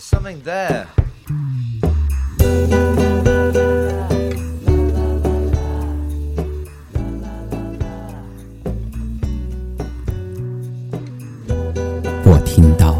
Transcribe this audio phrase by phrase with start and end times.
[0.00, 0.86] There's something there.
[12.24, 12.96] 我听到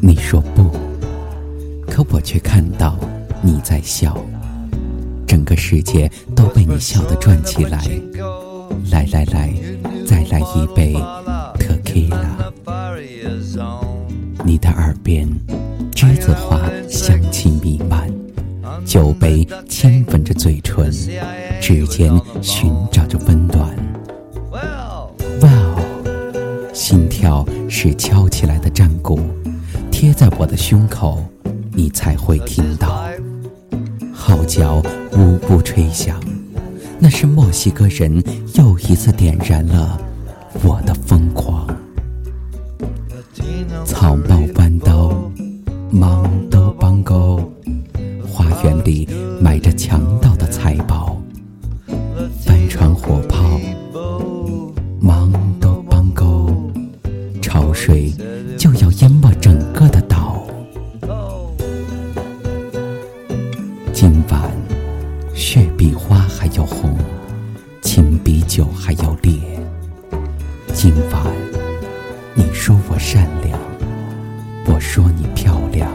[0.00, 0.70] 你说不，
[1.86, 2.98] 可我却看到
[3.42, 4.16] 你在笑，
[5.26, 7.78] 整个世界都被你笑得转起来。
[8.90, 9.52] 来来来，
[10.06, 10.94] 再来一杯
[11.58, 12.50] tequila。
[14.42, 15.28] 你的耳边
[16.00, 18.10] 栀子花香气弥漫，
[18.86, 20.90] 酒杯亲吻着嘴唇，
[21.60, 22.10] 指尖
[22.40, 23.76] 寻找着温暖。
[24.50, 25.10] Well,
[25.42, 29.20] 哇哦，心跳是敲起来的战鼓，
[29.90, 31.22] 贴在我的胸口，
[31.74, 33.04] 你才会听到。
[34.10, 34.82] 号角
[35.12, 36.18] 呜呜吹响，
[36.98, 38.24] 那是墨西哥人
[38.54, 40.00] 又一次点燃了
[40.62, 41.68] 我的疯狂。
[43.84, 45.29] 草帽弯刀，
[45.90, 47.52] 忙都帮够，
[48.26, 49.08] 花园里
[49.40, 50.99] 埋着强盗的财宝，
[74.66, 75.90] 我说你漂亮，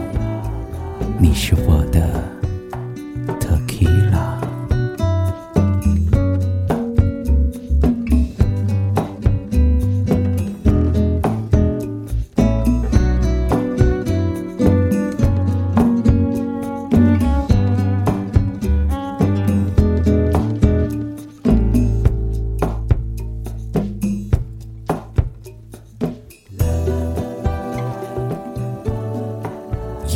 [1.18, 2.22] 你是我的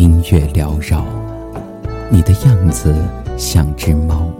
[0.01, 1.05] 音乐缭绕，
[2.09, 2.95] 你的样子
[3.37, 4.33] 像只猫，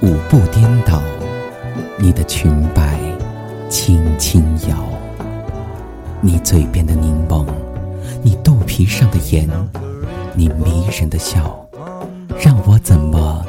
[0.00, 1.02] 舞步颠倒，
[1.98, 2.96] 你的裙摆
[3.68, 4.76] 轻轻摇，
[6.20, 7.44] 你嘴边的柠檬，
[8.22, 9.50] 你肚皮上的盐，
[10.34, 11.58] 你迷人的笑，
[12.38, 13.44] 让我怎么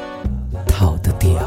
[0.66, 1.45] 逃得掉？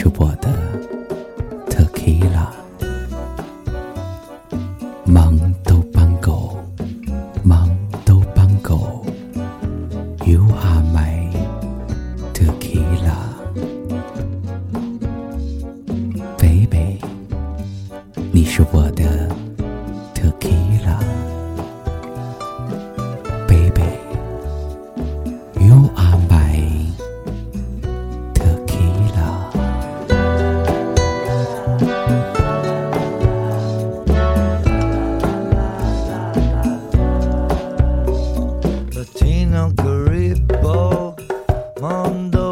[0.00, 0.48] 是我的
[1.68, 2.52] Tequila。
[5.04, 6.62] Mondo Bongo,
[7.42, 9.04] Mondo Bongo,
[10.24, 11.28] You are my
[12.32, 13.18] Tequila。
[16.38, 17.00] Baby，
[18.30, 19.07] 你是我的
[39.78, 41.16] The Ripple
[41.80, 42.47] Mondo.